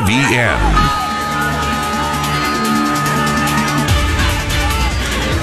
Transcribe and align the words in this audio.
VN. 0.00 0.85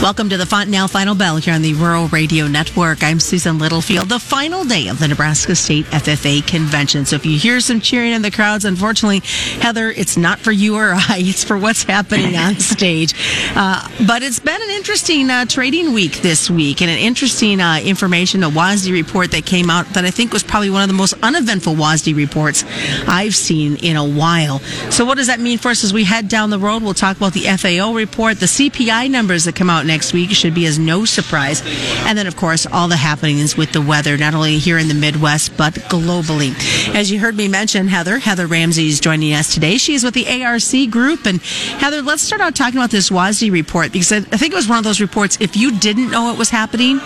Welcome 0.04 0.28
to 0.32 0.38
the 0.38 0.46
Fontanelle 0.46 0.90
Final 0.90 1.16
Bell 1.16 1.38
here 1.38 1.54
on 1.54 1.62
the 1.62 1.76
Rural 1.76 2.10
Radio 2.10 2.46
Network. 2.46 3.02
I'm 3.04 3.22
Susan 3.22 3.58
Littlefield. 3.58 4.10
The 4.10 4.20
final 4.20 4.66
day 4.66 4.90
of 4.90 5.00
the 5.00 5.08
Nebraska 5.08 5.56
State 5.56 5.86
FFA 5.86 6.46
convention. 6.46 7.06
So 7.06 7.16
if 7.16 7.26
you 7.26 7.40
hear 7.40 7.62
some 7.62 7.80
cheering 7.80 8.12
in 8.12 8.22
the 8.22 8.30
crowds, 8.30 8.66
unfortunately, 8.66 9.22
Heather, 9.62 9.90
it's 9.90 10.18
not 10.18 10.40
for 10.40 10.52
you 10.52 10.76
or 10.76 10.92
I. 10.94 11.22
It's 11.34 11.46
for 11.46 11.58
what's 11.58 11.84
happening 11.84 12.36
on 12.36 12.56
stage. 12.60 13.14
Uh, 13.56 13.88
but 14.06 14.24
it's 14.24 14.42
been 14.42 14.62
an 14.62 14.72
interesting 14.72 15.30
uh, 15.30 15.46
trading 15.46 15.94
week 15.94 16.18
this 16.18 16.50
week 16.50 16.82
and 16.82 16.92
an 16.92 16.98
interesting 16.98 17.62
uh, 17.62 17.80
information, 17.82 18.44
a 18.44 18.50
WASDE 18.50 18.92
report 18.92 19.32
that 19.32 19.46
came 19.46 19.70
out 19.70 19.86
that 19.94 20.04
I 20.04 20.12
think 20.12 20.34
was 20.34 20.44
probably 20.44 20.70
one 20.70 20.82
of 20.82 20.90
the 20.90 20.96
most 20.96 21.14
uneventful 21.24 21.76
WASDE 21.76 22.14
reports 22.14 22.66
I've 23.08 23.36
seen 23.36 23.78
in 23.78 23.96
a 23.96 24.06
while. 24.06 24.60
So 24.92 25.06
what 25.06 25.16
does 25.16 25.28
that 25.28 25.40
mean 25.40 25.60
for 25.60 25.70
us 25.70 25.86
as 25.86 25.94
we 25.94 26.04
head 26.04 26.28
down 26.28 26.50
the 26.50 26.60
road? 26.60 26.84
We'll 26.84 26.94
talk 26.94 27.16
about 27.16 27.32
the 27.32 27.46
FAO 27.56 27.94
report, 27.94 28.42
the 28.42 28.48
CPI 28.48 29.10
numbers 29.10 29.46
that 29.46 29.56
come 29.56 29.70
out 29.70 29.86
next 29.86 29.93
week 30.14 30.32
should 30.32 30.56
be 30.56 30.66
as 30.66 30.80
no 30.80 31.06
surprise. 31.06 31.62
And 32.06 32.18
then, 32.18 32.26
of 32.26 32.36
course, 32.36 32.66
all 32.66 32.88
the 32.88 32.98
happenings 32.98 33.56
with 33.56 33.72
the 33.72 33.82
weather, 33.82 34.18
not 34.18 34.34
only 34.34 34.58
here 34.58 34.78
in 34.78 34.88
the 34.88 34.94
Midwest, 34.94 35.56
but 35.56 35.74
globally. 35.74 36.54
As 36.96 37.12
you 37.12 37.20
heard 37.20 37.36
me 37.36 37.48
mention, 37.48 37.88
Heather, 37.88 38.18
Heather 38.18 38.48
Ramsey 38.48 38.88
is 38.88 39.00
joining 39.00 39.34
us 39.34 39.54
today. 39.54 39.78
She 39.78 39.94
is 39.94 40.04
with 40.04 40.16
the 40.16 40.44
ARC 40.44 40.90
group. 40.90 41.26
And 41.28 41.42
Heather, 41.42 42.02
let's 42.02 42.24
start 42.24 42.42
out 42.42 42.56
talking 42.56 42.80
about 42.80 42.92
this 42.92 43.10
WASDE 43.10 43.52
report 43.52 43.92
because 43.92 44.12
I 44.12 44.22
think 44.22 44.54
it 44.54 44.56
was 44.56 44.68
one 44.68 44.78
of 44.78 44.84
those 44.84 45.02
reports, 45.02 45.38
if 45.40 45.56
you 45.56 45.78
didn't 45.78 46.10
know 46.10 46.32
it 46.32 46.38
was 46.38 46.50
happening, 46.50 47.00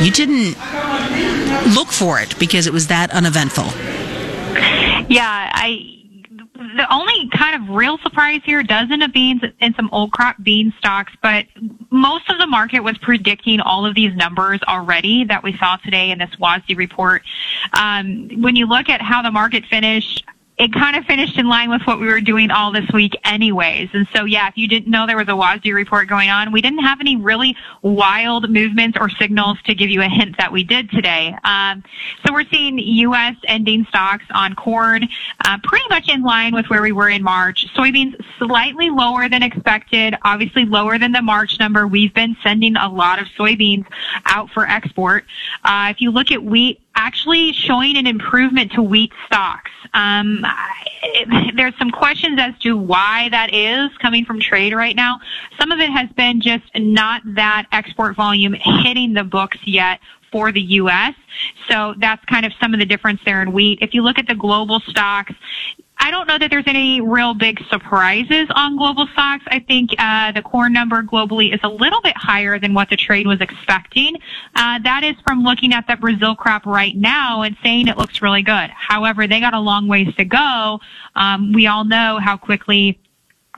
you 0.00 0.10
didn't 0.10 0.56
look 1.74 1.88
for 1.88 2.20
it 2.20 2.38
because 2.38 2.66
it 2.66 2.72
was 2.72 2.88
that 2.88 3.10
uneventful. 3.12 3.64
Yeah, 5.08 5.50
I 5.52 5.95
the 6.76 6.92
only 6.92 7.28
kind 7.30 7.62
of 7.62 7.74
real 7.74 7.98
surprise 7.98 8.40
here, 8.44 8.62
dozen 8.62 9.02
of 9.02 9.12
beans 9.12 9.42
and 9.60 9.74
some 9.74 9.88
old 9.92 10.12
crop 10.12 10.36
bean 10.42 10.72
stocks, 10.78 11.12
but 11.22 11.46
most 11.90 12.28
of 12.30 12.38
the 12.38 12.46
market 12.46 12.80
was 12.80 12.98
predicting 12.98 13.60
all 13.60 13.86
of 13.86 13.94
these 13.94 14.14
numbers 14.14 14.60
already 14.68 15.24
that 15.24 15.42
we 15.42 15.56
saw 15.56 15.76
today 15.76 16.10
in 16.10 16.18
this 16.18 16.30
WASDE 16.38 16.76
report. 16.76 17.22
Um, 17.72 18.28
when 18.42 18.56
you 18.56 18.66
look 18.66 18.88
at 18.88 19.00
how 19.00 19.22
the 19.22 19.30
market 19.30 19.64
finished, 19.66 20.24
it 20.58 20.72
kind 20.72 20.96
of 20.96 21.04
finished 21.04 21.38
in 21.38 21.48
line 21.48 21.68
with 21.68 21.82
what 21.82 22.00
we 22.00 22.06
were 22.06 22.20
doing 22.20 22.50
all 22.50 22.72
this 22.72 22.90
week 22.92 23.14
anyways. 23.24 23.90
And 23.92 24.08
so, 24.14 24.24
yeah, 24.24 24.48
if 24.48 24.56
you 24.56 24.66
didn't 24.66 24.90
know 24.90 25.06
there 25.06 25.16
was 25.16 25.28
a 25.28 25.32
WASDE 25.32 25.74
report 25.74 26.08
going 26.08 26.30
on, 26.30 26.50
we 26.50 26.62
didn't 26.62 26.78
have 26.78 26.98
any 27.00 27.16
really 27.16 27.54
wild 27.82 28.48
movements 28.48 28.96
or 28.98 29.10
signals 29.10 29.58
to 29.66 29.74
give 29.74 29.90
you 29.90 30.00
a 30.00 30.08
hint 30.08 30.38
that 30.38 30.50
we 30.50 30.64
did 30.64 30.90
today. 30.90 31.36
Um, 31.44 31.84
so 32.24 32.32
we're 32.32 32.48
seeing 32.50 32.78
U.S. 32.78 33.36
ending 33.46 33.84
stocks 33.90 34.24
on 34.32 34.54
corn 34.54 35.06
uh, 35.44 35.58
pretty 35.62 35.86
much 35.90 36.08
in 36.08 36.22
line 36.22 36.54
with 36.54 36.66
where 36.66 36.80
we 36.80 36.92
were 36.92 37.10
in 37.10 37.22
March. 37.22 37.66
Soybeans 37.74 38.18
slightly 38.38 38.88
lower 38.88 39.28
than 39.28 39.42
expected, 39.42 40.16
obviously 40.22 40.64
lower 40.64 40.98
than 40.98 41.12
the 41.12 41.22
March 41.22 41.58
number. 41.60 41.86
We've 41.86 42.14
been 42.14 42.34
sending 42.42 42.76
a 42.76 42.88
lot 42.88 43.20
of 43.20 43.26
soybeans 43.38 43.86
out 44.24 44.48
for 44.50 44.66
export. 44.66 45.26
Uh, 45.64 45.88
if 45.90 46.00
you 46.00 46.10
look 46.10 46.30
at 46.30 46.42
wheat, 46.42 46.80
actually 46.96 47.52
showing 47.52 47.96
an 47.96 48.06
improvement 48.06 48.72
to 48.72 48.82
wheat 48.82 49.12
stocks. 49.26 49.70
Um, 49.94 50.44
it, 51.02 51.54
there's 51.56 51.76
some 51.78 51.90
questions 51.90 52.38
as 52.40 52.58
to 52.60 52.76
why 52.76 53.28
that 53.30 53.54
is 53.54 53.96
coming 53.98 54.24
from 54.24 54.40
trade 54.40 54.72
right 54.72 54.96
now. 54.96 55.20
Some 55.60 55.70
of 55.70 55.78
it 55.78 55.90
has 55.90 56.10
been 56.16 56.40
just 56.40 56.64
not 56.74 57.22
that 57.36 57.66
export 57.70 58.16
volume 58.16 58.54
hitting 58.54 59.14
the 59.14 59.24
books 59.24 59.58
yet 59.64 60.00
for 60.32 60.50
the 60.50 60.60
U.S. 60.60 61.14
So 61.68 61.94
that's 61.98 62.24
kind 62.24 62.44
of 62.44 62.52
some 62.60 62.74
of 62.74 62.80
the 62.80 62.86
difference 62.86 63.20
there 63.24 63.42
in 63.42 63.52
wheat. 63.52 63.78
If 63.80 63.94
you 63.94 64.02
look 64.02 64.18
at 64.18 64.26
the 64.26 64.34
global 64.34 64.80
stocks, 64.80 65.34
I 65.98 66.10
don't 66.10 66.28
know 66.28 66.38
that 66.38 66.50
there's 66.50 66.66
any 66.66 67.00
real 67.00 67.34
big 67.34 67.58
surprises 67.70 68.48
on 68.54 68.76
global 68.76 69.06
stocks. 69.12 69.44
I 69.48 69.60
think 69.60 69.90
uh, 69.98 70.32
the 70.32 70.42
corn 70.42 70.72
number 70.72 71.02
globally 71.02 71.54
is 71.54 71.60
a 71.62 71.68
little 71.68 72.00
bit 72.02 72.16
higher 72.16 72.58
than 72.58 72.74
what 72.74 72.90
the 72.90 72.96
trade 72.96 73.26
was 73.26 73.40
expecting. 73.40 74.16
Uh, 74.54 74.78
that 74.84 75.04
is 75.04 75.14
from 75.26 75.42
looking 75.42 75.72
at 75.72 75.86
that 75.88 76.00
Brazil 76.00 76.34
crop 76.36 76.66
right 76.66 76.96
now 76.96 77.42
and 77.42 77.56
saying 77.62 77.88
it 77.88 77.96
looks 77.96 78.20
really 78.20 78.42
good. 78.42 78.70
However, 78.70 79.26
they 79.26 79.40
got 79.40 79.54
a 79.54 79.60
long 79.60 79.88
ways 79.88 80.14
to 80.16 80.24
go. 80.24 80.80
Um, 81.14 81.52
we 81.52 81.66
all 81.66 81.84
know 81.84 82.18
how 82.22 82.36
quickly 82.36 83.00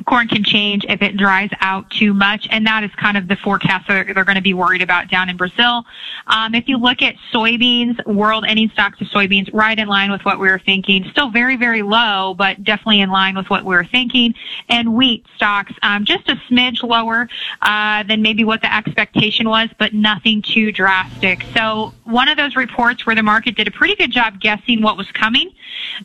corn 0.06 0.28
can 0.28 0.44
change 0.44 0.84
if 0.88 1.02
it 1.02 1.16
dries 1.16 1.50
out 1.60 1.88
too 1.90 2.14
much, 2.14 2.46
and 2.50 2.66
that 2.66 2.84
is 2.84 2.90
kind 2.96 3.16
of 3.16 3.28
the 3.28 3.36
forecast 3.36 3.88
that 3.88 4.06
they're 4.14 4.24
going 4.24 4.36
to 4.36 4.42
be 4.42 4.54
worried 4.54 4.82
about 4.82 5.08
down 5.08 5.28
in 5.28 5.36
Brazil. 5.36 5.84
Um, 6.26 6.54
if 6.54 6.68
you 6.68 6.78
look 6.78 7.02
at 7.02 7.14
soybeans, 7.32 8.04
world 8.06 8.44
ending 8.46 8.70
stocks 8.70 9.00
of 9.00 9.08
soybeans, 9.08 9.50
right 9.52 9.78
in 9.78 9.88
line 9.88 10.10
with 10.10 10.24
what 10.24 10.38
we 10.38 10.48
were 10.48 10.58
thinking. 10.58 11.04
Still 11.10 11.30
very, 11.30 11.56
very 11.56 11.82
low, 11.82 12.34
but 12.36 12.62
definitely 12.64 13.00
in 13.00 13.10
line 13.10 13.36
with 13.36 13.48
what 13.50 13.64
we 13.64 13.74
were 13.74 13.84
thinking. 13.84 14.34
And 14.68 14.94
wheat 14.94 15.26
stocks, 15.36 15.72
um, 15.82 16.04
just 16.04 16.28
a 16.28 16.36
smidge 16.50 16.82
lower 16.82 17.28
uh, 17.62 18.02
than 18.04 18.22
maybe 18.22 18.44
what 18.44 18.62
the 18.62 18.74
expectation 18.74 19.48
was, 19.48 19.68
but 19.78 19.94
nothing 19.94 20.42
too 20.42 20.72
drastic. 20.72 21.44
So 21.54 21.92
one 22.04 22.28
of 22.28 22.36
those 22.36 22.56
reports 22.56 23.06
where 23.06 23.16
the 23.16 23.22
market 23.22 23.56
did 23.56 23.68
a 23.68 23.70
pretty 23.70 23.94
good 23.96 24.10
job 24.10 24.40
guessing 24.40 24.82
what 24.82 24.96
was 24.96 25.10
coming. 25.12 25.50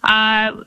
Uh, 0.03 0.63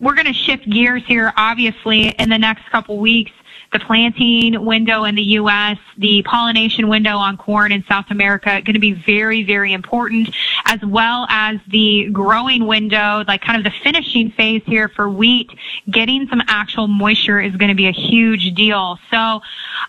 we're 0.00 0.14
going 0.14 0.26
to 0.26 0.32
shift 0.32 0.68
gears 0.68 1.02
here, 1.06 1.32
obviously, 1.36 2.08
in 2.08 2.30
the 2.30 2.38
next 2.38 2.68
couple 2.70 2.98
weeks. 2.98 3.32
The 3.72 3.78
planting 3.78 4.64
window 4.64 5.04
in 5.04 5.14
the 5.14 5.22
U.S., 5.22 5.78
the 5.96 6.24
pollination 6.24 6.88
window 6.88 7.16
on 7.16 7.36
corn 7.36 7.70
in 7.70 7.84
South 7.84 8.06
America, 8.10 8.60
going 8.62 8.74
to 8.74 8.80
be 8.80 8.94
very, 8.94 9.44
very 9.44 9.72
important, 9.72 10.34
as 10.64 10.80
well 10.82 11.24
as 11.28 11.58
the 11.68 12.08
growing 12.10 12.66
window, 12.66 13.22
like 13.28 13.42
kind 13.42 13.64
of 13.64 13.72
the 13.72 13.78
finishing 13.84 14.32
phase 14.32 14.62
here 14.66 14.88
for 14.88 15.08
wheat. 15.08 15.50
Getting 15.88 16.26
some 16.28 16.42
actual 16.48 16.88
moisture 16.88 17.40
is 17.40 17.54
going 17.54 17.68
to 17.68 17.76
be 17.76 17.86
a 17.86 17.92
huge 17.92 18.54
deal. 18.54 18.98
So, 19.08 19.40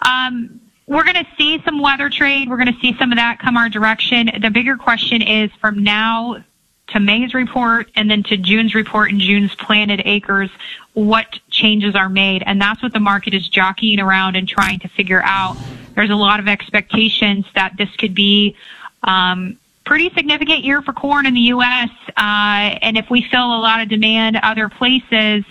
um, 0.06 0.62
we're 0.86 1.04
going 1.04 1.16
to 1.16 1.28
see 1.38 1.62
some 1.64 1.82
weather 1.82 2.10
trade. 2.10 2.50
We're 2.50 2.58
going 2.58 2.74
to 2.74 2.80
see 2.82 2.96
some 3.00 3.12
of 3.12 3.18
that 3.18 3.40
come 3.40 3.56
our 3.56 3.70
direction. 3.70 4.30
The 4.42 4.50
bigger 4.52 4.76
question 4.76 5.22
is 5.22 5.50
from 5.62 5.84
now 5.84 6.44
to 6.92 7.00
May's 7.00 7.34
report 7.34 7.90
and 7.96 8.10
then 8.10 8.24
to 8.24 8.38
June's 8.38 8.76
report 8.76 9.12
and 9.12 9.20
June's 9.20 9.54
planted 9.56 10.02
acres, 10.06 10.50
what 10.94 11.40
changes 11.50 11.96
are 11.96 12.10
made. 12.10 12.44
And 12.46 12.62
that's 12.62 12.82
what 12.84 12.94
the 12.94 13.00
market 13.00 13.34
is 13.34 13.48
jockeying 13.48 14.00
around 14.00 14.36
and 14.36 14.48
trying 14.48 14.80
to 14.80 14.88
figure 14.88 15.22
out. 15.24 15.58
There's 15.96 16.10
a 16.10 16.16
lot 16.16 16.40
of 16.40 16.48
expectations 16.48 17.46
that 17.56 17.76
this 17.78 17.90
could 17.98 18.16
be, 18.16 18.56
um, 19.04 19.58
pretty 19.86 20.10
significant 20.12 20.64
year 20.64 20.82
for 20.82 20.94
corn 20.94 21.26
in 21.26 21.34
the 21.34 21.42
U.S. 21.42 21.90
Uh, 22.10 22.78
and 22.82 22.98
if 22.98 23.10
we 23.10 23.24
fill 23.24 23.58
a 23.58 23.60
lot 23.60 23.82
of 23.82 23.90
demand 23.90 24.38
other 24.38 24.70
places, 24.70 25.44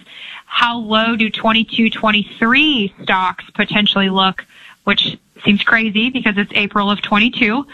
how 0.47 0.78
low 0.78 1.17
do 1.17 1.31
22, 1.31 1.91
23 1.91 2.95
stocks 3.03 3.45
potentially 3.55 4.09
look, 4.09 4.45
which 4.84 5.19
seems 5.45 5.62
crazy 5.62 6.11
because 6.11 6.37
it's 6.37 6.53
April 6.55 6.91
of 6.91 7.01
22. 7.03 7.67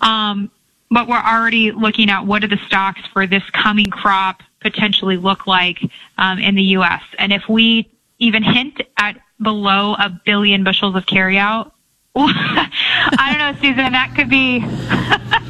Um, 0.00 0.50
but 0.92 1.08
we're 1.08 1.16
already 1.16 1.72
looking 1.72 2.10
at 2.10 2.26
what 2.26 2.42
do 2.42 2.48
the 2.48 2.60
stocks 2.66 3.00
for 3.12 3.26
this 3.26 3.42
coming 3.50 3.86
crop 3.86 4.42
potentially 4.60 5.16
look 5.16 5.46
like 5.46 5.78
um, 6.18 6.38
in 6.38 6.54
the 6.54 6.62
U.S. 6.62 7.02
And 7.18 7.32
if 7.32 7.48
we 7.48 7.90
even 8.18 8.42
hint 8.42 8.80
at 8.98 9.16
below 9.40 9.94
a 9.94 10.10
billion 10.24 10.62
bushels 10.62 10.94
of 10.94 11.06
carryout, 11.06 11.72
I 12.14 13.28
don't 13.30 13.38
know, 13.38 13.60
Susan. 13.60 13.92
That 13.92 14.12
could 14.14 14.28
be 14.28 14.60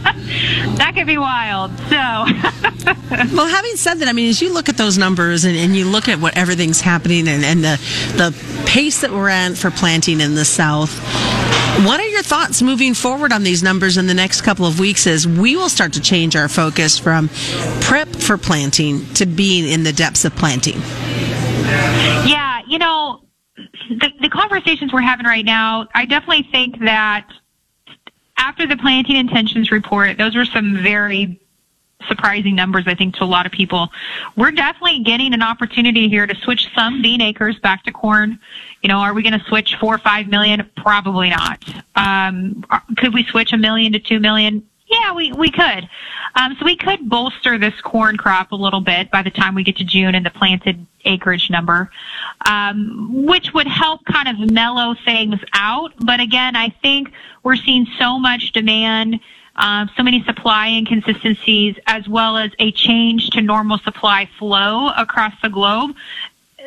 that 0.76 0.92
could 0.94 1.06
be 1.06 1.18
wild. 1.18 1.70
So, 1.78 3.34
well, 3.36 3.46
having 3.46 3.76
said 3.76 3.94
that, 3.94 4.08
I 4.08 4.12
mean, 4.12 4.28
as 4.28 4.40
you 4.40 4.52
look 4.52 4.68
at 4.68 4.76
those 4.76 4.98
numbers 4.98 5.44
and, 5.44 5.56
and 5.56 5.76
you 5.76 5.84
look 5.84 6.08
at 6.08 6.18
what 6.18 6.36
everything's 6.36 6.80
happening 6.80 7.28
and, 7.28 7.44
and 7.44 7.64
the 7.64 7.80
the 8.16 8.64
pace 8.66 9.00
that 9.02 9.10
we're 9.10 9.28
at 9.28 9.56
for 9.56 9.70
planting 9.70 10.20
in 10.20 10.34
the 10.34 10.44
South, 10.44 10.98
what 11.86 12.00
are 12.00 12.06
your 12.06 12.22
thoughts 12.22 12.62
moving 12.62 12.94
forward 12.94 13.32
on 13.32 13.42
these 13.42 13.62
numbers 13.62 13.96
in 13.96 14.06
the 14.06 14.14
next 14.14 14.42
couple 14.42 14.66
of 14.66 14.78
weeks 14.78 15.06
as 15.06 15.26
we 15.26 15.56
will 15.56 15.68
start 15.68 15.94
to 15.94 16.00
change 16.00 16.36
our 16.36 16.48
focus 16.48 16.98
from 16.98 17.28
prep 17.80 18.08
for 18.08 18.36
planting 18.36 19.06
to 19.14 19.26
being 19.26 19.68
in 19.68 19.82
the 19.82 19.92
depths 19.92 20.24
of 20.24 20.34
planting? 20.36 20.80
Yeah, 22.26 22.60
you 22.68 22.78
know, 22.78 23.22
the, 23.88 24.10
the 24.20 24.28
conversations 24.28 24.92
we're 24.92 25.00
having 25.00 25.26
right 25.26 25.44
now, 25.44 25.88
I 25.94 26.04
definitely 26.04 26.46
think 26.52 26.78
that 26.80 27.26
after 28.36 28.66
the 28.66 28.76
planting 28.76 29.16
intentions 29.16 29.70
report, 29.70 30.18
those 30.18 30.34
were 30.34 30.44
some 30.44 30.76
very 30.82 31.38
surprising 32.08 32.54
numbers, 32.54 32.84
I 32.86 32.94
think, 32.94 33.14
to 33.16 33.24
a 33.24 33.26
lot 33.26 33.46
of 33.46 33.52
people. 33.52 33.88
We're 34.36 34.50
definitely 34.50 35.00
getting 35.00 35.34
an 35.34 35.42
opportunity 35.42 36.08
here 36.08 36.26
to 36.26 36.34
switch 36.36 36.68
some 36.74 37.02
bean 37.02 37.20
acres 37.20 37.58
back 37.60 37.84
to 37.84 37.92
corn. 37.92 38.38
You 38.82 38.88
know, 38.88 38.98
are 38.98 39.14
we 39.14 39.22
going 39.22 39.38
to 39.38 39.44
switch 39.46 39.76
four 39.76 39.94
or 39.94 39.98
five 39.98 40.28
million? 40.28 40.68
Probably 40.76 41.30
not. 41.30 41.62
Um, 41.94 42.64
could 42.96 43.14
we 43.14 43.24
switch 43.24 43.52
a 43.52 43.56
million 43.56 43.92
to 43.92 43.98
two 43.98 44.20
million? 44.20 44.66
Yeah, 44.88 45.14
we, 45.14 45.32
we 45.32 45.50
could. 45.50 45.88
Um, 46.34 46.56
so 46.58 46.64
we 46.64 46.76
could 46.76 47.08
bolster 47.08 47.58
this 47.58 47.78
corn 47.82 48.16
crop 48.16 48.52
a 48.52 48.56
little 48.56 48.80
bit 48.80 49.10
by 49.10 49.22
the 49.22 49.30
time 49.30 49.54
we 49.54 49.62
get 49.62 49.76
to 49.76 49.84
June 49.84 50.14
and 50.14 50.24
the 50.24 50.30
planted 50.30 50.86
acreage 51.04 51.50
number, 51.50 51.90
um, 52.46 53.24
which 53.26 53.52
would 53.52 53.66
help 53.66 54.04
kind 54.04 54.28
of 54.28 54.50
mellow 54.50 54.94
things 55.04 55.40
out. 55.52 55.92
But 55.98 56.20
again, 56.20 56.56
I 56.56 56.70
think 56.80 57.12
we're 57.42 57.56
seeing 57.56 57.86
so 57.98 58.18
much 58.18 58.52
demand 58.52 59.20
um, 59.56 59.90
so 59.96 60.02
many 60.02 60.24
supply 60.24 60.68
inconsistencies, 60.68 61.76
as 61.86 62.08
well 62.08 62.36
as 62.36 62.52
a 62.58 62.72
change 62.72 63.30
to 63.30 63.42
normal 63.42 63.78
supply 63.78 64.28
flow 64.38 64.88
across 64.96 65.34
the 65.42 65.48
globe. 65.48 65.94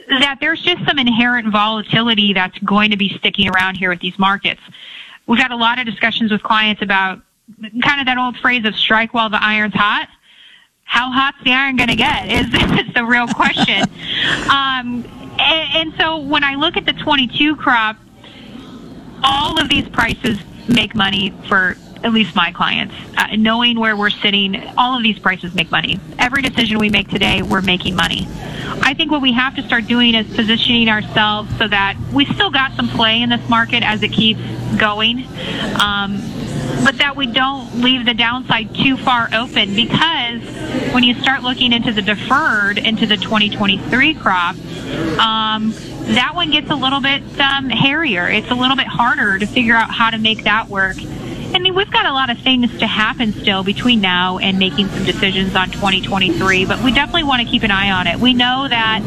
that 0.10 0.38
there's 0.40 0.62
just 0.62 0.86
some 0.86 1.00
inherent 1.00 1.48
volatility 1.52 2.34
that's 2.34 2.58
going 2.60 2.92
to 2.92 2.98
be 2.98 3.10
sticking 3.18 3.50
around 3.50 3.76
here 3.76 3.90
with 3.90 4.02
these 4.02 4.20
markets. 4.20 4.62
We've 5.26 5.40
had 5.40 5.52
a 5.52 5.56
lot 5.56 5.80
of 5.80 5.86
discussions 5.86 6.32
with 6.32 6.44
clients 6.44 6.82
about 6.82 7.22
kind 7.84 8.00
of 8.02 8.08
that 8.08 8.18
old 8.18 8.38
phrase 8.38 8.66
of 8.66 8.76
strike 8.76 9.14
while 9.14 9.30
the 9.30 9.44
iron's 9.44 9.74
hot. 9.74 10.10
How 10.84 11.12
hot's 11.12 11.38
the 11.44 11.52
iron 11.52 11.78
going 11.78 11.90
to 11.90 11.96
get 11.96 12.30
is, 12.30 12.48
is 12.88 12.94
the 12.94 13.06
real 13.06 13.28
question. 13.28 13.82
um, 14.50 15.04
and, 15.40 15.76
and 15.76 15.94
so 15.98 16.18
when 16.20 16.44
I 16.44 16.56
look 16.56 16.78
at 16.78 16.86
the 16.86 16.94
22 16.94 17.56
crop, 17.56 17.98
all 19.24 19.60
of 19.60 19.70
these 19.70 19.88
prices 19.90 20.38
make 20.68 20.96
money 20.96 21.34
for 21.48 21.76
at 22.04 22.14
least 22.14 22.36
my 22.36 22.52
clients. 22.52 22.94
Uh, 23.18 23.36
knowing 23.36 23.80
where 23.80 23.98
we're 23.98 24.12
sitting, 24.12 24.56
all 24.78 24.96
of 24.96 25.02
these 25.02 25.18
prices 25.18 25.56
make 25.56 25.72
money. 25.72 26.00
Every 26.20 26.44
decision 26.44 26.78
we 26.78 26.90
make 26.90 27.10
today, 27.10 27.42
we're 27.42 27.62
making 27.62 27.96
money. 27.96 28.28
I 28.82 28.94
think 28.94 29.12
what 29.12 29.22
we 29.22 29.32
have 29.34 29.56
to 29.56 29.64
start 29.64 29.88
doing 29.88 30.14
is 30.14 30.28
positioning 30.36 30.88
ourselves 30.88 31.50
so 31.58 31.68
that 31.68 31.98
we 32.14 32.26
still 32.26 32.52
got 32.52 32.74
some 32.74 32.88
play 32.90 33.22
in 33.22 33.30
this 33.30 33.50
market 33.50 33.82
as 33.82 34.04
it 34.04 34.10
keeps 34.10 34.40
going. 34.78 35.26
Um, 35.82 36.22
but 36.84 36.98
that 36.98 37.16
we 37.16 37.26
don't 37.28 37.82
leave 37.82 38.06
the 38.06 38.14
downside 38.14 38.74
too 38.76 38.98
far 38.98 39.30
open 39.34 39.76
because 39.76 40.42
when 40.94 41.04
you 41.04 41.14
start 41.22 41.44
looking 41.44 41.74
into 41.74 41.92
the 41.92 42.02
deferred 42.02 42.78
into 42.78 43.06
the 43.06 43.18
2023 43.18 44.14
crop, 44.16 44.56
um, 45.20 45.74
that 46.14 46.34
one 46.36 46.52
gets 46.52 46.70
a 46.70 46.76
little 46.76 47.02
bit 47.02 47.24
um, 47.40 47.70
hairier. 47.70 48.28
It's 48.30 48.52
a 48.52 48.56
little 48.56 48.76
bit 48.78 48.88
harder 48.88 49.40
to 49.40 49.48
figure 49.48 49.76
out 49.76 49.90
how 49.90 50.10
to 50.10 50.18
make 50.18 50.44
that 50.44 50.70
work. 50.70 50.98
I 51.56 51.60
mean, 51.60 51.74
we've 51.74 51.90
got 51.90 52.06
a 52.06 52.12
lot 52.12 52.30
of 52.30 52.38
things 52.40 52.80
to 52.80 52.86
happen 52.86 53.32
still 53.32 53.64
between 53.64 54.02
now 54.02 54.40
and 54.40 54.60
making 54.60 54.90
some 54.90 55.06
decisions 55.06 55.56
on 55.56 55.72
2023, 55.72 56.66
but 56.66 56.84
we 56.84 56.92
definitely 56.92 57.24
want 57.24 57.44
to 57.44 57.48
keep 57.48 57.64
an 57.64 57.72
eye 57.72 57.92
on 57.92 58.08
it. 58.08 58.20
We 58.20 58.34
know 58.34 58.68
that 58.68 59.02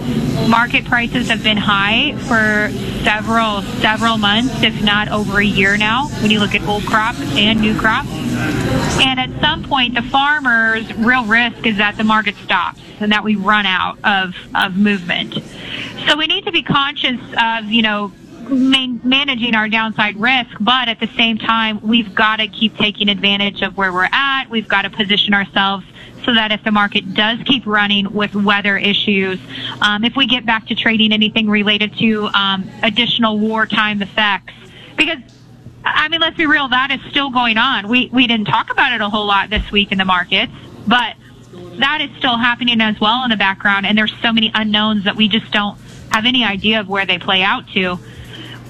market 0.49 0.87
prices 0.87 1.29
have 1.29 1.43
been 1.43 1.59
high 1.59 2.17
for 2.17 2.71
several, 3.05 3.61
several 3.83 4.17
months, 4.17 4.63
if 4.63 4.83
not 4.83 5.09
over 5.09 5.41
a 5.41 5.45
year 5.45 5.77
now, 5.77 6.09
when 6.23 6.31
you 6.31 6.41
look 6.41 6.55
at 6.55 6.63
old 6.63 6.87
crop 6.87 7.17
and 7.17 7.61
new 7.61 7.79
crop. 7.79 8.07
And 8.07 9.21
at 9.21 9.41
some 9.43 9.65
point, 9.65 9.95
the 9.95 10.03
farmer's 10.03 10.91
real 10.95 11.27
risk 11.27 11.67
is 11.67 11.77
that 11.77 11.99
the 11.99 12.05
market 12.05 12.35
stops 12.37 12.81
and 12.99 13.13
that 13.13 13.25
we 13.25 13.37
run 13.37 13.67
out 13.67 13.99
of, 14.05 14.35
of 14.55 14.75
movement. 14.75 15.35
So 16.09 16.17
we 16.17 16.27
need 16.27 16.47
to 16.47 16.53
be 16.53 16.63
conscious 16.63 17.21
of, 17.39 17.67
you 17.67 17.83
know, 17.83 18.11
man- 18.49 19.01
managing 19.05 19.55
our 19.55 19.69
downside 19.69 20.17
risk, 20.17 20.51
but 20.61 20.89
at 20.89 21.01
the 21.01 21.09
same 21.17 21.39
time, 21.39 21.81
we've 21.83 22.15
got 22.15 22.37
to 22.37 22.49
keep 22.49 22.77
taking 22.77 23.09
advantage 23.09 23.63
of 23.63 23.77
where 23.77 23.93
we're 23.93 24.09
at. 24.11 24.47
We've 24.51 24.69
got 24.69 24.83
to 24.83 24.91
position 24.91 25.35
ourselves 25.35 25.85
so 26.25 26.35
that 26.35 26.53
if 26.53 26.63
the 26.65 26.71
market 26.71 27.15
does 27.15 27.39
keep 27.45 27.67
running 27.67 28.13
with 28.13 28.35
weather 28.35 28.77
issues, 28.77 29.39
um, 29.81 30.05
if 30.05 30.17
we 30.17 30.27
get 30.27 30.45
back 30.45 30.67
to 30.69 30.75
trading 30.75 31.13
anything 31.13 31.49
related 31.49 31.97
to 31.99 32.27
um, 32.35 32.69
additional 32.83 33.39
wartime 33.39 34.03
effects, 34.03 34.55
because 34.97 35.19
I 35.85 36.09
mean, 36.09 36.21
let's 36.21 36.37
be 36.37 36.47
real, 36.47 36.69
that 36.69 36.91
is 36.91 37.01
still 37.11 37.31
going 37.31 37.57
on. 37.57 37.89
We 37.89 38.11
we 38.13 38.27
didn't 38.27 38.47
talk 38.47 38.71
about 38.71 38.93
it 38.93 39.01
a 39.01 39.09
whole 39.09 39.27
lot 39.27 39.49
this 39.49 39.71
week 39.71 39.93
in 39.93 39.99
the 39.99 40.05
markets, 40.05 40.53
but 40.87 41.15
that 41.79 42.01
is 42.01 42.11
still 42.19 42.37
happening 42.37 42.81
as 42.81 43.01
well 43.01 43.25
in 43.25 43.31
the 43.31 43.37
background, 43.37 43.87
and 43.87 43.97
there's 43.97 44.15
so 44.21 44.33
many 44.33 44.51
unknowns 44.55 45.05
that 45.05 45.17
we 45.17 45.29
just 45.29 45.51
don't 45.53 45.79
have 46.11 46.27
any 46.27 46.45
idea 46.45 46.81
of 46.81 46.89
where 46.89 47.07
they 47.07 47.19
play 47.19 47.43
out 47.43 47.69
to 47.69 47.99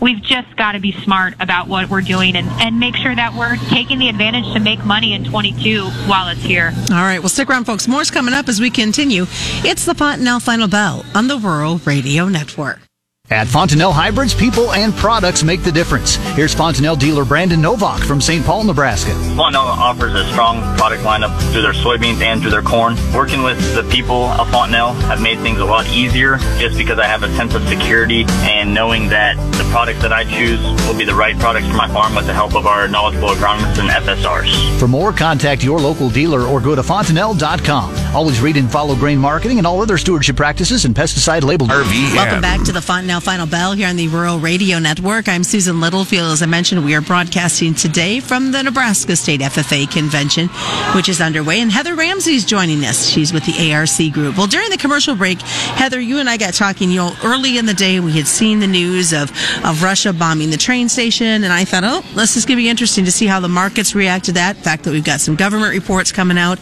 we've 0.00 0.23
just 0.23 0.56
got 0.56 0.73
to 0.73 0.81
be 0.81 0.93
smart 0.93 1.35
about 1.41 1.69
what 1.69 1.89
we're 1.89 2.00
doing 2.00 2.37
and, 2.37 2.49
and 2.61 2.79
make 2.79 2.97
sure 2.97 3.15
that 3.15 3.35
we're 3.35 3.56
taking 3.69 3.99
the 3.99 4.09
advantage 4.09 4.53
to 4.53 4.61
make 4.61 4.85
money 4.85 5.12
in 5.12 5.25
22 5.25 5.85
while 6.06 6.29
it's 6.29 6.43
here. 6.43 6.73
All 6.91 6.97
right. 6.97 7.19
Well, 7.19 7.29
stick 7.29 7.49
around, 7.49 7.65
folks. 7.65 7.89
More's 7.89 8.11
coming 8.11 8.35
up 8.35 8.49
as 8.49 8.61
we 8.61 8.71
continue. 8.71 9.27
It's 9.65 9.85
the 9.85 9.95
Fontanelle 9.95 10.41
Final 10.41 10.69
Bell 10.69 11.05
on 11.15 11.29
the 11.29 11.39
Rural 11.39 11.79
Radio 11.79 12.29
Network. 12.29 12.88
At 13.30 13.46
Fontanelle 13.46 13.92
Hybrids, 13.92 14.34
people 14.34 14.72
and 14.72 14.94
products 14.94 15.42
make 15.42 15.62
the 15.62 15.70
difference. 15.70 16.16
Here's 16.34 16.54
Fontanelle 16.54 16.96
dealer 16.96 17.26
Brandon 17.26 17.60
Novak 17.60 18.00
from 18.00 18.22
St. 18.22 18.42
Paul, 18.42 18.64
Nebraska. 18.64 19.12
Fontanelle 19.36 19.69
offers 19.69 20.14
a 20.14 20.25
strong 20.32 20.62
product 20.78 21.02
lineup 21.02 21.38
through 21.52 21.60
their 21.60 21.75
soybeans 21.75 22.22
and 22.22 22.40
through 22.40 22.52
their 22.52 22.62
corn. 22.62 22.96
Working 23.12 23.42
with 23.42 23.58
the 23.75 23.82
people 23.90 24.25
of 24.25 24.48
Fontanelle 24.50 24.94
have 24.94 25.20
made 25.20 25.38
things 25.40 25.58
a 25.60 25.64
lot 25.66 25.86
easier 25.88 26.38
just 26.58 26.78
because 26.78 26.98
I 26.98 27.04
have 27.04 27.22
a 27.22 27.28
sense 27.36 27.54
of 27.54 27.69
security 27.69 28.25
and 28.28 28.72
knowing 28.72 29.10
that 29.10 29.36
the 29.58 29.64
products 29.70 30.00
that 30.00 30.12
I 30.12 30.25
choose 30.25 30.62
will 30.86 30.96
be 30.96 31.04
the 31.04 31.14
right 31.14 31.38
products 31.38 31.66
for 31.66 31.75
my 31.75 31.88
farm 31.88 32.14
with 32.14 32.26
the 32.26 32.32
help 32.32 32.54
of 32.54 32.66
our 32.66 32.88
knowledgeable 32.88 33.28
agronomists 33.28 33.78
and 33.78 33.90
FSRs. 33.90 34.78
For 34.78 34.88
more, 34.88 35.12
contact 35.12 35.62
your 35.62 35.78
local 35.78 36.08
dealer 36.08 36.44
or 36.44 36.62
go 36.62 36.75
to 36.75 36.82
fontanelle.com. 36.82 37.94
Always 38.14 38.40
read 38.40 38.56
and 38.56 38.70
follow 38.70 38.94
grain 38.96 39.19
marketing 39.19 39.58
and 39.58 39.66
all 39.66 39.82
other 39.82 39.98
stewardship 39.98 40.36
practices 40.36 40.86
and 40.86 40.94
pesticide 40.94 41.42
labeled. 41.42 41.69
RVM. 41.69 42.14
Welcome 42.16 42.40
back 42.40 42.64
to 42.64 42.72
the 42.72 42.80
Fontanelle 43.20 43.38
Final 43.38 43.50
Bell 43.50 43.73
here 43.73 43.88
on 43.88 43.97
the 43.97 44.09
Rural 44.09 44.38
Radio 44.38 44.79
Network. 44.79 45.29
I'm 45.29 45.43
Susan 45.43 45.81
Littlefield. 45.81 46.32
As 46.32 46.43
I 46.43 46.47
mentioned, 46.47 46.85
we 46.85 46.94
are 46.94 47.00
broadcasting 47.00 47.75
today 47.75 48.20
from 48.20 48.53
the 48.53 48.62
Nebraska 48.62 49.17
State 49.17 49.41
FFA 49.41 49.91
Convention, 49.91 50.49
which 50.94 51.09
is 51.09 51.20
underway. 51.20 51.61
And 51.61 51.70
Heather 51.70 51.94
Ramsey's 51.94 52.44
joining 52.44 52.85
us. 52.85 53.09
She's 53.09 53.32
with 53.32 53.44
the 53.44 53.73
ARC 53.73 54.12
Group. 54.12 54.37
Well, 54.37 54.47
during 54.47 54.70
the 54.70 54.76
commercial 54.76 55.17
break, 55.17 55.41
Heather, 55.41 56.00
you 56.00 56.19
and 56.19 56.29
I 56.29 56.37
got 56.37 56.55
talking. 56.55 56.91
You 56.91 56.97
know, 56.97 57.17
early 57.25 57.59
in 57.59 57.67
the 57.67 57.75
day, 57.75 57.99
we 57.99 58.12
had 58.12 58.26
seen 58.26 58.61
the 58.61 58.67
news 58.67 59.12
of, 59.12 59.31
of 59.64 59.82
Russia 59.82 60.12
bombing 60.12 60.50
the 60.50 60.56
train 60.56 60.88
station. 60.88 61.26
And 61.26 61.53
I 61.53 61.64
thought, 61.64 61.85
oh, 61.85 62.03
this 62.14 62.37
is 62.37 62.44
going 62.44 62.56
to 62.56 62.62
be 62.62 62.69
interesting 62.69 63.05
to 63.05 63.12
see 63.12 63.26
how 63.26 63.41
the 63.41 63.49
markets 63.49 63.94
react 63.94 64.26
to 64.26 64.32
that. 64.32 64.56
The 64.56 64.62
fact 64.62 64.85
that 64.85 64.93
we've 64.93 65.05
got 65.05 65.21
some 65.21 65.35
government 65.35 65.73
reports 65.73 66.12
coming 66.12 66.38
out. 66.38 66.59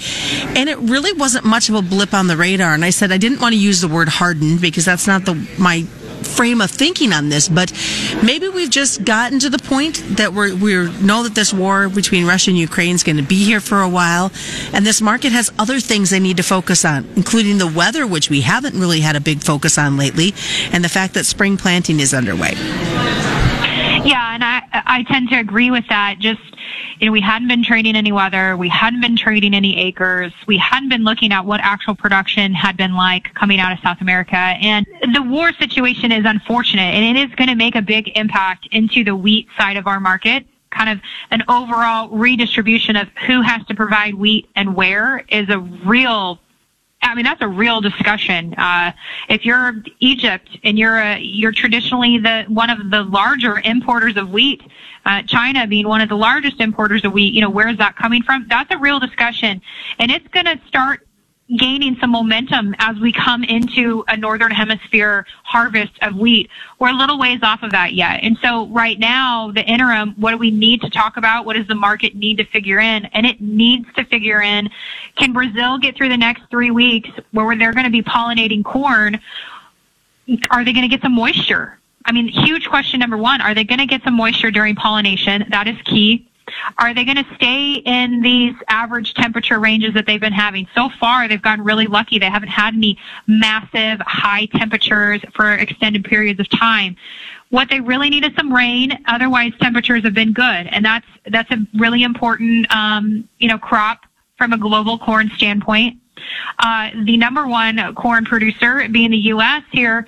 And 0.56 0.68
it 0.68 0.78
really 0.78 1.12
wasn't 1.12 1.44
much 1.44 1.68
of 1.68 1.74
a 1.74 1.82
blip 1.82 2.14
on 2.14 2.28
the 2.28 2.36
radar. 2.36 2.72
And 2.72 2.84
I 2.84 2.90
said 2.90 3.12
I 3.12 3.18
didn't 3.18 3.40
want 3.40 3.52
to 3.52 3.58
use 3.60 3.80
the 3.80 3.88
word 3.88 4.08
hardened 4.08 4.60
because 4.60 4.84
that's 4.84 5.06
not 5.06 5.24
the 5.24 5.34
my 5.58 5.86
frame 6.36 6.60
of 6.60 6.70
thinking 6.70 7.12
on 7.12 7.30
this, 7.30 7.48
but 7.48 7.72
maybe 8.22 8.48
we've 8.48 8.70
just 8.70 9.04
gotten 9.04 9.38
to 9.38 9.48
the 9.48 9.58
point 9.58 10.02
that 10.16 10.34
we're, 10.34 10.54
we 10.54 10.74
know 11.00 11.22
that 11.22 11.34
this 11.34 11.52
war 11.52 11.88
between 11.88 12.26
Russia 12.26 12.50
and 12.50 12.58
Ukraine 12.58 12.94
is 12.94 13.02
going 13.02 13.16
to 13.16 13.22
be 13.22 13.42
here 13.42 13.60
for 13.60 13.80
a 13.80 13.88
while, 13.88 14.30
and 14.72 14.84
this 14.84 15.00
market 15.00 15.32
has 15.32 15.50
other 15.58 15.80
things 15.80 16.10
they 16.10 16.20
need 16.20 16.36
to 16.36 16.42
focus 16.42 16.84
on, 16.84 17.08
including 17.16 17.58
the 17.58 17.66
weather, 17.66 18.06
which 18.06 18.28
we 18.28 18.42
haven't 18.42 18.78
really 18.78 19.00
had 19.00 19.16
a 19.16 19.20
big 19.20 19.42
focus 19.42 19.78
on 19.78 19.96
lately, 19.96 20.34
and 20.72 20.84
the 20.84 20.88
fact 20.90 21.14
that 21.14 21.24
spring 21.24 21.56
planting 21.56 22.00
is 22.00 22.12
underway. 22.12 23.45
Yeah, 24.06 24.34
and 24.34 24.44
I 24.44 24.62
I 24.72 25.02
tend 25.02 25.30
to 25.30 25.36
agree 25.38 25.70
with 25.70 25.84
that. 25.88 26.18
Just 26.20 26.40
you 27.00 27.06
know, 27.06 27.12
we 27.12 27.20
hadn't 27.20 27.48
been 27.48 27.64
trading 27.64 27.96
any 27.96 28.12
weather, 28.12 28.56
we 28.56 28.68
hadn't 28.68 29.00
been 29.00 29.16
trading 29.16 29.52
any 29.52 29.76
acres, 29.76 30.32
we 30.46 30.56
hadn't 30.58 30.88
been 30.88 31.02
looking 31.02 31.32
at 31.32 31.44
what 31.44 31.60
actual 31.60 31.94
production 31.94 32.54
had 32.54 32.76
been 32.76 32.94
like 32.94 33.34
coming 33.34 33.58
out 33.58 33.72
of 33.72 33.78
South 33.80 34.00
America. 34.00 34.36
And 34.36 34.86
the 35.12 35.22
war 35.22 35.52
situation 35.54 36.12
is 36.12 36.24
unfortunate 36.24 36.94
and 36.94 37.16
it 37.16 37.28
is 37.28 37.34
going 37.34 37.48
to 37.48 37.56
make 37.56 37.74
a 37.74 37.82
big 37.82 38.16
impact 38.16 38.68
into 38.70 39.04
the 39.04 39.16
wheat 39.16 39.48
side 39.58 39.76
of 39.76 39.86
our 39.86 40.00
market 40.00 40.46
kind 40.70 40.90
of 40.90 41.00
an 41.30 41.42
overall 41.48 42.08
redistribution 42.10 42.96
of 42.96 43.08
who 43.26 43.40
has 43.40 43.64
to 43.66 43.74
provide 43.74 44.14
wheat 44.14 44.48
and 44.56 44.74
where 44.74 45.24
is 45.28 45.48
a 45.48 45.58
real 45.58 46.38
I 47.06 47.14
mean, 47.14 47.24
that's 47.24 47.42
a 47.42 47.48
real 47.48 47.80
discussion. 47.80 48.54
Uh, 48.54 48.92
if 49.28 49.44
you're 49.44 49.82
Egypt 50.00 50.48
and 50.64 50.78
you're 50.78 50.98
a, 50.98 51.18
you're 51.18 51.52
traditionally 51.52 52.18
the 52.18 52.44
one 52.48 52.70
of 52.70 52.90
the 52.90 53.02
larger 53.02 53.60
importers 53.60 54.16
of 54.16 54.30
wheat, 54.30 54.62
uh, 55.04 55.22
China 55.22 55.66
being 55.66 55.86
one 55.86 56.00
of 56.00 56.08
the 56.08 56.16
largest 56.16 56.60
importers 56.60 57.04
of 57.04 57.12
wheat, 57.12 57.32
you 57.32 57.40
know, 57.40 57.50
where 57.50 57.68
is 57.68 57.78
that 57.78 57.96
coming 57.96 58.22
from? 58.22 58.46
That's 58.48 58.70
a 58.72 58.78
real 58.78 58.98
discussion, 58.98 59.62
and 59.98 60.10
it's 60.10 60.26
going 60.28 60.46
to 60.46 60.60
start 60.66 61.05
gaining 61.56 61.96
some 62.00 62.10
momentum 62.10 62.74
as 62.78 62.98
we 62.98 63.12
come 63.12 63.44
into 63.44 64.04
a 64.08 64.16
northern 64.16 64.50
hemisphere 64.50 65.24
harvest 65.44 65.92
of 66.02 66.16
wheat. 66.16 66.50
We're 66.78 66.90
a 66.90 66.96
little 66.96 67.18
ways 67.18 67.38
off 67.42 67.62
of 67.62 67.70
that 67.70 67.94
yet. 67.94 68.20
And 68.24 68.36
so 68.42 68.66
right 68.66 68.98
now, 68.98 69.52
the 69.52 69.62
interim, 69.62 70.14
what 70.16 70.32
do 70.32 70.38
we 70.38 70.50
need 70.50 70.80
to 70.82 70.90
talk 70.90 71.16
about? 71.16 71.44
What 71.44 71.54
does 71.54 71.68
the 71.68 71.76
market 71.76 72.16
need 72.16 72.38
to 72.38 72.44
figure 72.44 72.80
in? 72.80 73.04
And 73.06 73.24
it 73.24 73.40
needs 73.40 73.86
to 73.94 74.04
figure 74.04 74.42
in, 74.42 74.70
can 75.16 75.32
Brazil 75.32 75.78
get 75.78 75.96
through 75.96 76.08
the 76.08 76.16
next 76.16 76.42
three 76.50 76.72
weeks 76.72 77.10
where 77.30 77.56
they're 77.56 77.72
going 77.72 77.84
to 77.84 77.90
be 77.90 78.02
pollinating 78.02 78.64
corn? 78.64 79.20
Are 80.50 80.64
they 80.64 80.72
going 80.72 80.82
to 80.82 80.88
get 80.88 81.02
some 81.02 81.14
moisture? 81.14 81.78
I 82.04 82.12
mean, 82.12 82.28
huge 82.28 82.68
question 82.68 82.98
number 82.98 83.16
one, 83.16 83.40
are 83.40 83.54
they 83.54 83.64
going 83.64 83.78
to 83.78 83.86
get 83.86 84.02
some 84.02 84.14
moisture 84.14 84.50
during 84.50 84.74
pollination? 84.74 85.44
That 85.50 85.68
is 85.68 85.76
key. 85.84 86.28
Are 86.78 86.94
they 86.94 87.04
going 87.04 87.16
to 87.16 87.34
stay 87.34 87.74
in 87.84 88.20
these 88.22 88.54
average 88.68 89.14
temperature 89.14 89.58
ranges 89.58 89.94
that 89.94 90.06
they've 90.06 90.20
been 90.20 90.32
having? 90.32 90.68
So 90.74 90.88
far, 91.00 91.26
they've 91.28 91.42
gotten 91.42 91.64
really 91.64 91.86
lucky. 91.86 92.18
They 92.18 92.30
haven't 92.30 92.48
had 92.48 92.74
any 92.74 92.98
massive 93.26 94.00
high 94.06 94.46
temperatures 94.46 95.22
for 95.34 95.54
extended 95.54 96.04
periods 96.04 96.38
of 96.38 96.48
time. 96.48 96.96
What 97.50 97.68
they 97.68 97.80
really 97.80 98.10
need 98.10 98.24
is 98.24 98.32
some 98.36 98.52
rain. 98.52 98.98
Otherwise, 99.06 99.52
temperatures 99.60 100.02
have 100.04 100.14
been 100.14 100.32
good, 100.32 100.66
and 100.68 100.84
that's 100.84 101.06
that's 101.30 101.50
a 101.50 101.58
really 101.74 102.02
important 102.02 102.72
um, 102.74 103.28
you 103.38 103.48
know 103.48 103.58
crop 103.58 104.00
from 104.36 104.52
a 104.52 104.58
global 104.58 104.98
corn 104.98 105.30
standpoint. 105.36 105.98
Uh, 106.58 106.90
the 107.04 107.16
number 107.16 107.46
one 107.46 107.94
corn 107.94 108.24
producer, 108.24 108.88
being 108.88 109.10
the 109.10 109.18
U.S. 109.18 109.62
here, 109.70 110.06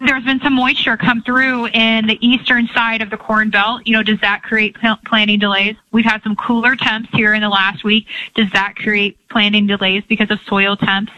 there's 0.00 0.24
been 0.24 0.40
some 0.40 0.54
moisture 0.54 0.96
come 0.96 1.22
through 1.22 1.68
in 1.68 2.06
the 2.06 2.18
eastern 2.26 2.68
side 2.68 3.02
of 3.02 3.10
the 3.10 3.16
corn 3.16 3.50
belt. 3.50 3.82
You 3.86 3.94
know, 3.94 4.02
does 4.02 4.20
that 4.20 4.42
create 4.42 4.76
planting 5.06 5.38
delays? 5.38 5.76
We've 5.92 6.04
had 6.04 6.22
some 6.22 6.36
cooler 6.36 6.76
temps 6.76 7.08
here 7.12 7.34
in 7.34 7.40
the 7.40 7.48
last 7.48 7.84
week. 7.84 8.06
Does 8.34 8.50
that 8.52 8.76
create 8.76 9.18
planting 9.28 9.66
delays 9.66 10.02
because 10.08 10.30
of 10.30 10.38
soil 10.46 10.76
temps? 10.76 11.12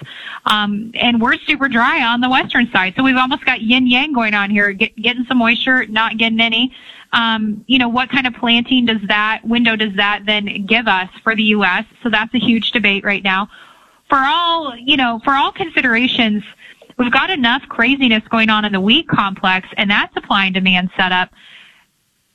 Um, 0.46 0.92
and 0.94 1.20
we're 1.20 1.36
super 1.38 1.68
dry 1.68 2.04
on 2.04 2.20
the 2.20 2.28
western 2.28 2.70
side, 2.70 2.94
so 2.96 3.02
we've 3.02 3.16
almost 3.16 3.44
got 3.44 3.60
yin 3.60 3.86
yang 3.86 4.12
going 4.12 4.34
on 4.34 4.50
here. 4.50 4.72
Get, 4.72 4.96
getting 4.96 5.24
some 5.26 5.38
moisture, 5.38 5.86
not 5.86 6.16
getting 6.18 6.40
any. 6.40 6.74
Um, 7.12 7.64
you 7.66 7.78
know, 7.78 7.88
what 7.88 8.10
kind 8.10 8.26
of 8.26 8.34
planting 8.34 8.86
does 8.86 9.00
that 9.08 9.42
window 9.44 9.76
does 9.76 9.94
that 9.96 10.22
then 10.26 10.66
give 10.66 10.88
us 10.88 11.08
for 11.22 11.36
the 11.36 11.44
U.S.? 11.44 11.84
So 12.02 12.10
that's 12.10 12.34
a 12.34 12.38
huge 12.38 12.72
debate 12.72 13.04
right 13.04 13.22
now. 13.22 13.48
For 14.08 14.18
all 14.18 14.76
you 14.76 14.96
know, 14.96 15.20
for 15.24 15.32
all 15.32 15.52
considerations 15.52 16.44
we've 16.98 17.12
got 17.12 17.30
enough 17.30 17.62
craziness 17.68 18.22
going 18.28 18.50
on 18.50 18.64
in 18.64 18.72
the 18.72 18.80
wheat 18.80 19.08
complex 19.08 19.68
and 19.76 19.90
that 19.90 20.12
supply 20.14 20.46
and 20.46 20.54
demand 20.54 20.90
setup. 20.96 21.30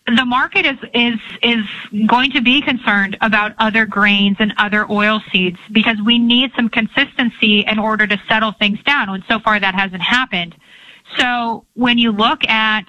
The 0.06 0.26
market 0.26 0.66
is, 0.66 0.78
is, 0.94 1.20
is 1.44 1.66
going 2.08 2.32
to 2.32 2.42
be 2.42 2.62
concerned 2.62 3.18
about 3.22 3.54
other 3.60 3.86
grains 3.86 4.38
and 4.40 4.54
other 4.58 4.90
oil 4.92 5.22
seeds 5.32 5.60
because 5.72 5.98
we 6.04 6.18
need 6.18 6.52
some 6.56 6.68
consistency 6.68 7.62
in 7.62 7.78
order 7.78 8.08
to 8.08 8.20
settle 8.28 8.54
things 8.54 8.82
down. 8.84 9.10
And 9.10 9.24
so 9.28 9.40
far 9.40 9.60
that 9.60 9.76
hasn't 9.76 10.02
happened. 10.02 10.56
So 11.18 11.66
when 11.76 12.00
you 12.00 12.12
look 12.12 12.44
at 12.48 12.86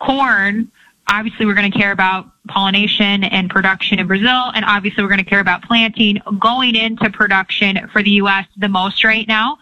corn, 0.00 0.70
obviously 1.10 1.44
we're 1.44 1.54
going 1.54 1.70
to 1.70 1.78
care 1.78 1.92
about 1.92 2.26
pollination 2.48 3.24
and 3.24 3.50
production 3.50 3.98
in 3.98 4.06
Brazil, 4.06 4.50
and 4.54 4.64
obviously 4.64 5.02
we're 5.02 5.08
going 5.08 5.22
to 5.22 5.28
care 5.28 5.40
about 5.40 5.62
planting 5.62 6.18
going 6.38 6.76
into 6.76 7.10
production 7.10 7.88
for 7.92 8.02
the 8.02 8.10
U.S. 8.12 8.46
the 8.56 8.68
most 8.68 9.04
right 9.04 9.28
now. 9.28 9.58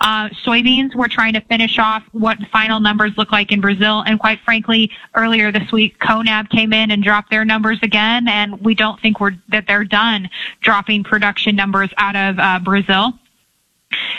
Uh, 0.00 0.30
soybeans, 0.44 0.94
we're 0.94 1.08
trying 1.08 1.34
to 1.34 1.40
finish 1.42 1.78
off 1.78 2.02
what 2.12 2.38
final 2.50 2.80
numbers 2.80 3.12
look 3.18 3.32
like 3.32 3.52
in 3.52 3.60
Brazil. 3.60 4.02
And 4.06 4.18
quite 4.18 4.40
frankly, 4.40 4.90
earlier 5.14 5.52
this 5.52 5.70
week, 5.72 5.98
CONAB 5.98 6.48
came 6.48 6.72
in 6.72 6.90
and 6.90 7.02
dropped 7.02 7.30
their 7.30 7.44
numbers 7.44 7.78
again, 7.82 8.26
and 8.26 8.58
we 8.60 8.74
don't 8.74 8.98
think 9.00 9.20
we're 9.20 9.36
that 9.48 9.66
they're 9.66 9.84
done 9.84 10.30
dropping 10.62 11.04
production 11.04 11.54
numbers 11.54 11.90
out 11.98 12.16
of 12.16 12.38
uh, 12.38 12.60
Brazil. 12.60 13.12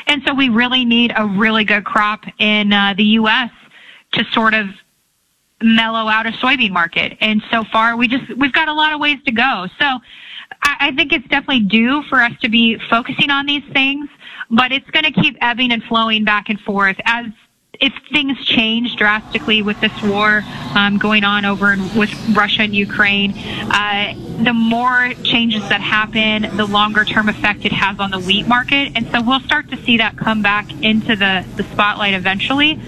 And 0.06 0.22
so 0.26 0.34
we 0.34 0.50
really 0.50 0.86
need 0.86 1.14
a 1.16 1.26
really 1.26 1.64
good 1.64 1.86
crop 1.86 2.26
in 2.38 2.74
uh, 2.74 2.94
the 2.96 3.04
U.S. 3.04 3.52
to 4.14 4.26
sort 4.26 4.54
of 4.54 4.68
mellow 5.62 6.10
out 6.10 6.26
a 6.26 6.32
soybean 6.32 6.72
market. 6.72 7.18
And 7.22 7.42
so 7.52 7.64
far, 7.72 7.96
we 7.96 8.08
just 8.08 8.36
we've 8.38 8.54
got 8.54 8.68
a 8.68 8.74
lot 8.74 8.94
of 8.94 9.00
ways 9.00 9.18
to 9.26 9.32
go. 9.32 9.68
So 9.80 10.00
I, 10.64 10.92
think 10.96 11.14
it's 11.14 11.28
definitely 11.28 11.62
due 11.62 12.04
for 12.04 12.22
us 12.22 12.34
to 12.42 12.50
be 12.50 12.78
focusing 12.90 13.30
on 13.30 13.46
these 13.46 13.64
things 13.72 14.10
but 14.52 14.72
it's 14.72 14.90
going 14.92 15.06
to 15.06 15.12
keep 15.12 15.38
ebbing 15.42 15.72
and 15.72 15.82
flowing 15.84 16.26
back 16.26 16.50
and 16.50 16.60
forth 16.60 16.98
as 17.06 17.28
if 17.80 17.94
things 18.12 18.38
change 18.46 18.96
drastically 18.96 19.64
with 19.64 19.80
this 19.82 20.04
war 20.04 20.44
um, 20.76 21.00
going 21.00 21.24
on 21.24 21.46
over 21.46 21.74
in, 21.74 21.80
with 21.96 22.12
Russia 22.36 22.62
and 22.62 22.76
Ukraine, 22.76 23.34
uh, 23.36 24.14
the 24.44 24.54
more 24.54 25.14
changes 25.24 25.68
that 25.70 25.82
happen, 25.82 26.56
the 26.58 26.66
longer 26.66 27.06
term 27.06 27.28
effect 27.28 27.66
it 27.66 27.72
has 27.72 28.00
on 28.00 28.12
the 28.12 28.20
wheat 28.20 28.48
market. 28.48 28.92
And 28.96 29.10
so 29.10 29.24
we'll 29.24 29.40
start 29.40 29.70
to 29.72 29.78
see 29.78 29.98
that 29.98 30.16
come 30.16 30.44
back 30.44 30.72
into 30.84 31.16
the, 31.16 31.44
the 31.56 31.64
spotlight 31.64 32.14
eventually. 32.14 32.80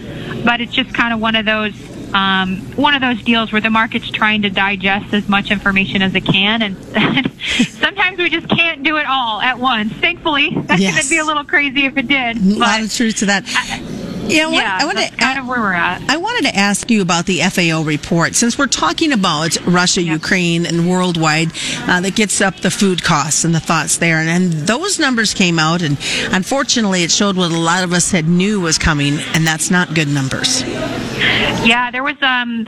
But 0.46 0.62
it's 0.62 0.74
just 0.74 0.94
kind 0.94 1.12
of 1.12 1.20
one 1.20 1.36
of 1.36 1.46
those 1.46 1.74
um, 2.14 2.58
one 2.76 2.94
of 2.94 3.02
those 3.02 3.22
deals 3.24 3.52
where 3.52 3.62
the 3.62 3.70
market's 3.70 4.10
trying 4.10 4.44
to 4.44 4.50
digest 4.50 5.14
as 5.14 5.28
much 5.28 5.52
information 5.52 6.02
as 6.02 6.14
it 6.16 6.26
can, 6.26 6.62
and 6.62 6.78
sometimes 7.80 8.18
we 8.18 8.30
just 8.30 8.48
can't 8.50 8.84
do 8.84 8.98
it 8.98 9.06
all 9.08 9.42
at 9.42 9.60
once. 9.60 9.94
Thankfully, 9.94 10.50
that's 10.52 10.82
yes. 10.82 10.94
going 10.94 11.04
to 11.04 11.10
be 11.10 11.18
a 11.18 11.26
little 11.26 11.44
crazy 11.44 11.86
if 11.86 11.98
it 11.98 12.08
did. 12.08 12.38
A 12.38 12.58
lot 12.58 12.82
of 12.82 12.94
truth 12.94 13.18
to 13.18 13.26
that. 13.28 13.44
I, 13.48 14.03
yeah, 14.28 14.50
yeah 14.50 14.78
I, 14.82 14.86
want 14.86 14.98
to, 14.98 15.10
kind 15.18 15.40
of 15.40 15.48
where 15.48 15.60
we're 15.60 15.74
at. 15.74 16.02
I 16.10 16.18
wanted 16.18 16.50
to 16.50 16.56
ask 16.56 16.90
you 16.90 17.02
about 17.02 17.26
the 17.26 17.40
FAO 17.42 17.84
report. 17.84 18.36
Since 18.36 18.58
we're 18.58 18.68
talking 18.68 19.12
about 19.12 19.58
Russia, 19.66 20.02
yeah. 20.02 20.14
Ukraine, 20.14 20.66
and 20.66 20.90
worldwide, 20.90 21.52
uh, 21.88 22.02
that 22.02 22.16
gets 22.16 22.42
up 22.42 22.58
the 22.58 22.72
food 22.72 23.04
costs 23.04 23.44
and 23.44 23.54
the 23.54 23.60
thoughts 23.60 23.98
there. 23.98 24.18
And, 24.18 24.30
and, 24.30 24.54
those 24.64 24.98
numbers 25.00 25.34
came 25.34 25.60
out, 25.60 25.82
and 25.82 25.98
unfortunately, 26.32 27.04
it 27.04 27.12
showed 27.12 27.36
what 27.36 27.52
a 27.52 27.58
lot 27.58 27.84
of 27.84 27.92
us 27.92 28.12
had 28.12 28.28
knew 28.28 28.62
was 28.62 28.78
coming, 28.78 29.18
and 29.34 29.46
that's 29.46 29.70
not 29.70 29.94
good 29.94 30.08
numbers. 30.08 30.62
Yeah, 30.62 31.92
there 31.92 32.04
was. 32.04 32.16
Um, 32.22 32.66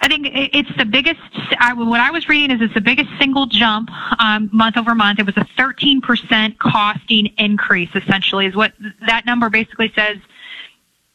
I 0.00 0.08
think 0.08 0.28
it's 0.32 0.68
the 0.76 0.84
biggest. 0.84 1.20
I, 1.58 1.72
what 1.72 2.00
I 2.00 2.10
was 2.10 2.28
reading 2.28 2.54
is 2.54 2.60
it's 2.60 2.74
the 2.74 2.80
biggest 2.80 3.08
single 3.18 3.46
jump 3.46 3.90
um, 4.20 4.50
month 4.52 4.76
over 4.76 4.94
month. 4.94 5.18
It 5.18 5.26
was 5.26 5.36
a 5.36 5.46
13% 5.58 6.58
costing 6.58 7.26
increase. 7.38 7.88
Essentially, 7.94 8.46
is 8.46 8.54
what 8.54 8.74
that 9.06 9.24
number 9.24 9.48
basically 9.48 9.92
says 9.94 10.18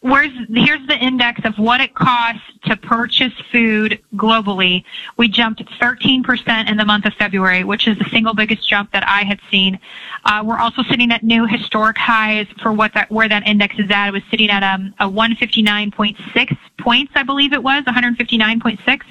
where's 0.02 0.32
here's 0.50 0.86
the 0.88 0.98
index 0.98 1.42
of 1.44 1.58
what 1.58 1.82
it 1.82 1.94
costs 1.94 2.42
to 2.64 2.76
purchase 2.78 3.34
food 3.52 4.00
globally. 4.16 4.84
We 5.18 5.28
jumped 5.28 5.64
13% 5.80 6.70
in 6.70 6.78
the 6.78 6.86
month 6.86 7.06
of 7.06 7.14
February, 7.14 7.64
which 7.64 7.88
is 7.88 7.98
the 7.98 8.06
single 8.06 8.34
biggest 8.34 8.68
jump 8.68 8.92
that 8.94 9.06
I 9.06 9.24
had 9.24 9.40
seen. 9.52 9.80
Uh, 10.26 10.44
we're 10.46 10.58
also 10.58 10.84
sitting 10.84 11.12
at 11.12 11.24
new 11.24 11.46
historic 11.46 11.98
highs 11.98 12.48
for 12.62 12.72
what 12.72 12.94
that 12.94 13.12
where 13.12 13.28
that 13.28 13.48
index 13.48 13.78
is 13.78 13.90
at. 13.92 14.08
It 14.08 14.12
was 14.12 14.24
sitting 14.32 14.50
at 14.50 14.64
um, 14.64 14.94
a 15.00 15.10
159.6 15.10 16.58
points, 16.78 17.12
I 17.16 17.24
believe 17.24 17.54
it 17.54 17.62
was 17.62 17.84
159.6, 17.84 19.02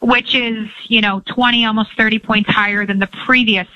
which 0.00 0.34
is 0.34 0.68
you 0.88 1.00
know 1.00 1.22
20 1.26 1.64
almost 1.64 1.96
30 1.96 2.18
points 2.18 2.50
higher 2.50 2.84
than 2.84 2.98
the 2.98 3.08
previous 3.24 3.68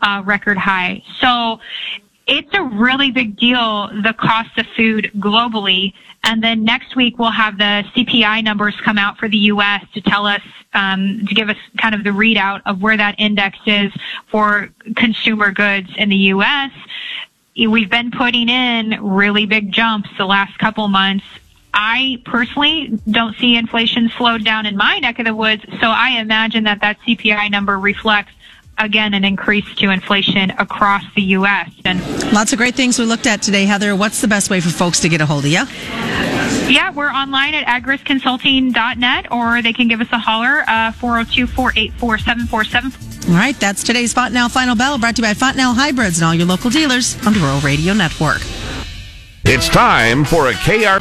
uh, 0.00 0.22
record 0.24 0.56
high. 0.56 1.02
So 1.20 1.60
it's 2.28 2.52
a 2.52 2.62
really 2.62 3.10
big 3.10 3.36
deal, 3.36 3.88
the 4.02 4.12
cost 4.12 4.56
of 4.58 4.66
food 4.76 5.10
globally. 5.16 5.94
And 6.22 6.44
then 6.44 6.62
next 6.62 6.94
week 6.94 7.18
we'll 7.18 7.30
have 7.30 7.56
the 7.56 7.84
CPI 7.94 8.44
numbers 8.44 8.76
come 8.84 8.98
out 8.98 9.16
for 9.18 9.28
the 9.28 9.38
U.S. 9.38 9.84
to 9.94 10.02
tell 10.02 10.26
us, 10.26 10.42
um, 10.74 11.24
to 11.26 11.34
give 11.34 11.48
us 11.48 11.56
kind 11.78 11.94
of 11.94 12.04
the 12.04 12.10
readout 12.10 12.60
of 12.66 12.82
where 12.82 12.96
that 12.96 13.14
index 13.18 13.58
is 13.66 13.92
for 14.30 14.68
consumer 14.94 15.50
goods 15.52 15.88
in 15.96 16.10
the 16.10 16.16
U.S. 16.16 16.70
We've 17.56 17.90
been 17.90 18.10
putting 18.10 18.48
in 18.50 18.98
really 19.02 19.46
big 19.46 19.72
jumps 19.72 20.10
the 20.18 20.26
last 20.26 20.58
couple 20.58 20.86
months. 20.88 21.24
I 21.72 22.20
personally 22.24 22.98
don't 23.10 23.36
see 23.36 23.56
inflation 23.56 24.10
slowed 24.16 24.44
down 24.44 24.66
in 24.66 24.76
my 24.76 24.98
neck 24.98 25.18
of 25.18 25.24
the 25.24 25.34
woods, 25.34 25.64
so 25.80 25.88
I 25.88 26.20
imagine 26.20 26.64
that 26.64 26.80
that 26.82 26.98
CPI 27.06 27.50
number 27.50 27.78
reflects 27.78 28.32
again 28.78 29.14
an 29.14 29.24
increase 29.24 29.66
to 29.76 29.90
inflation 29.90 30.50
across 30.52 31.02
the 31.14 31.22
U.S. 31.22 31.70
And 31.84 32.00
lots 32.32 32.52
of 32.52 32.58
great 32.58 32.74
things 32.74 32.98
we 32.98 33.04
looked 33.04 33.26
at 33.26 33.42
today, 33.42 33.64
Heather. 33.64 33.94
What's 33.96 34.20
the 34.20 34.28
best 34.28 34.50
way 34.50 34.60
for 34.60 34.70
folks 34.70 35.00
to 35.00 35.08
get 35.08 35.20
a 35.20 35.26
hold 35.26 35.44
of 35.44 35.50
you? 35.50 35.64
Yeah, 36.68 36.90
we're 36.92 37.10
online 37.10 37.54
at 37.54 37.66
agrisconsulting.net 37.66 39.32
or 39.32 39.62
they 39.62 39.72
can 39.72 39.88
give 39.88 40.00
us 40.00 40.08
a 40.12 40.18
holler, 40.18 40.64
uh, 40.68 40.92
402 40.92 41.46
484 41.46 42.18
7474. 42.18 43.32
All 43.32 43.38
right, 43.38 43.58
that's 43.60 43.82
today's 43.82 44.12
Fontanelle 44.12 44.48
Final 44.48 44.74
Bell 44.74 44.98
brought 44.98 45.16
to 45.16 45.22
you 45.22 45.28
by 45.28 45.34
Fontanelle 45.34 45.74
Hybrids 45.74 46.18
and 46.18 46.24
all 46.24 46.34
your 46.34 46.46
local 46.46 46.70
dealers 46.70 47.14
on 47.26 47.34
the 47.34 47.40
Rural 47.40 47.60
Radio 47.60 47.92
Network. 47.92 48.40
It's 49.44 49.68
time 49.68 50.24
for 50.24 50.48
a 50.48 50.54
KR. 50.54 50.96